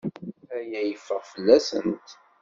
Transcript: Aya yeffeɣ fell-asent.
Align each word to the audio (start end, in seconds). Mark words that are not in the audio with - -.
Aya 0.57 0.81
yeffeɣ 0.83 1.21
fell-asent. 1.31 2.07